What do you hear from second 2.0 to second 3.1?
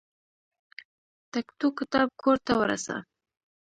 کور ته ورسه.